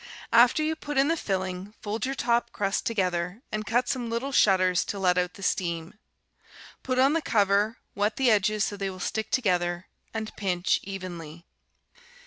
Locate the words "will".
8.89-8.99